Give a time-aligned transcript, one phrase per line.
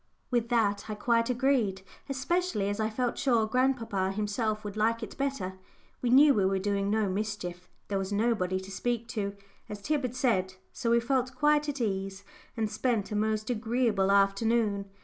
[0.31, 5.15] With that I quite agreed, especially as I felt sure grandpapa himself would like it
[5.15, 5.59] better.
[6.01, 9.35] We knew we were doing no mischief; there was nobody to speak to,
[9.69, 12.23] as Tib had said, so we felt quite at ease,
[12.57, 14.89] and spent a most agreeable afternoon.